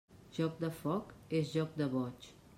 Joc 0.37 0.55
de 0.63 0.71
foc 0.79 1.13
és 1.43 1.55
joc 1.59 1.79
de 1.83 1.91
boig. 1.95 2.31